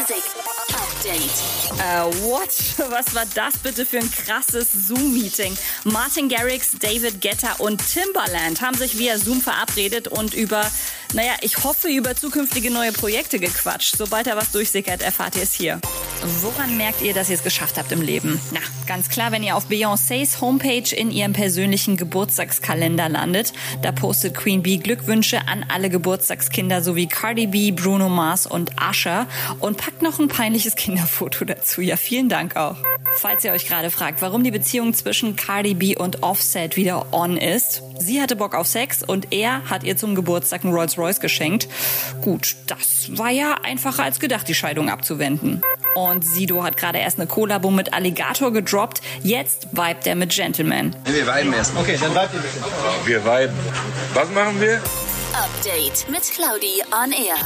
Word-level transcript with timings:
Music 0.00 0.24
Update. 0.68 1.78
Äh, 1.78 2.22
what? 2.22 2.48
Was 2.90 3.14
war 3.14 3.26
das 3.34 3.58
bitte 3.58 3.84
für 3.84 3.98
ein 3.98 4.10
krasses 4.10 4.72
Zoom-Meeting? 4.88 5.54
Martin 5.84 6.30
Garrix, 6.30 6.70
David 6.78 7.20
Guetta 7.20 7.56
und 7.58 7.82
Timbaland 7.86 8.62
haben 8.62 8.78
sich 8.78 8.96
via 8.96 9.18
Zoom 9.18 9.42
verabredet 9.42 10.08
und 10.08 10.32
über, 10.32 10.64
naja, 11.12 11.32
ich 11.40 11.64
hoffe, 11.64 11.88
über 11.88 12.14
zukünftige 12.16 12.70
neue 12.70 12.92
Projekte 12.92 13.38
gequatscht. 13.38 13.96
Sobald 13.96 14.26
da 14.26 14.36
was 14.36 14.52
durchsickert, 14.52 15.02
erfahrt 15.02 15.36
ihr 15.36 15.42
es 15.42 15.54
hier. 15.54 15.80
Woran 16.42 16.76
merkt 16.76 17.02
ihr, 17.02 17.14
dass 17.14 17.28
ihr 17.28 17.36
es 17.36 17.42
geschafft 17.42 17.78
habt 17.78 17.92
im 17.92 18.02
Leben? 18.02 18.40
Na, 18.52 18.60
ganz 18.86 19.08
klar, 19.08 19.32
wenn 19.32 19.42
ihr 19.42 19.56
auf 19.56 19.68
Beyoncés 19.68 20.40
Homepage 20.40 20.94
in 20.94 21.10
ihrem 21.10 21.32
persönlichen 21.32 21.96
Geburtstagskalender 21.96 23.08
landet. 23.08 23.52
Da 23.82 23.92
postet 23.92 24.34
Queen 24.34 24.62
Bee 24.62 24.76
Glückwünsche 24.76 25.48
an 25.48 25.64
alle 25.68 25.90
Geburtstagskinder 25.90 26.82
sowie 26.82 27.06
Cardi 27.06 27.46
B, 27.46 27.72
Bruno 27.72 28.08
Mars 28.08 28.46
und 28.46 28.72
Usher 28.80 29.26
und 29.58 29.76
packt 29.76 30.02
noch 30.02 30.18
ein 30.18 30.28
peinliches 30.28 30.76
Kinderfoto 30.76 31.44
dazu. 31.44 31.80
Ja, 31.80 31.96
vielen 31.96 32.28
Dank 32.28 32.56
auch. 32.56 32.76
Falls 33.16 33.44
ihr 33.44 33.52
euch 33.52 33.66
gerade 33.66 33.90
fragt, 33.90 34.22
warum 34.22 34.44
die 34.44 34.50
Beziehung 34.50 34.94
zwischen 34.94 35.36
Cardi 35.36 35.74
B 35.74 35.96
und 35.96 36.22
Offset 36.22 36.76
wieder 36.76 37.12
on 37.12 37.36
ist. 37.36 37.82
Sie 37.98 38.20
hatte 38.20 38.36
Bock 38.36 38.54
auf 38.54 38.66
Sex 38.66 39.02
und 39.02 39.32
er 39.32 39.68
hat 39.68 39.84
ihr 39.84 39.96
zum 39.96 40.14
Geburtstag 40.14 40.64
einen 40.64 40.72
Rolls 40.72 40.96
Royce 40.96 41.20
geschenkt. 41.20 41.68
Gut, 42.22 42.56
das 42.66 43.16
war 43.16 43.30
ja 43.30 43.56
einfacher 43.62 44.04
als 44.04 44.20
gedacht, 44.20 44.48
die 44.48 44.54
Scheidung 44.54 44.88
abzuwenden. 44.88 45.60
Und 45.94 46.24
Sido 46.24 46.62
hat 46.62 46.76
gerade 46.76 46.98
erst 46.98 47.18
eine 47.18 47.26
Kollabo 47.26 47.70
mit 47.70 47.92
Alligator 47.92 48.52
gedroppt. 48.52 49.02
Jetzt 49.22 49.68
vibet 49.72 50.06
er 50.06 50.14
mit 50.14 50.30
Gentleman. 50.30 50.94
Wir 51.04 51.26
weiben 51.26 51.52
erst. 51.52 51.76
Okay, 51.76 51.98
dann 52.00 52.12
bleibt 52.12 52.32
ihr 52.34 52.40
bitte. 52.40 52.64
Wir 53.06 53.24
weiben. 53.24 53.54
Was 54.14 54.30
machen 54.30 54.60
wir? 54.60 54.80
Update 55.32 56.08
mit 56.10 56.22
Claudi 56.22 56.82
on 56.92 57.12
Air. 57.12 57.36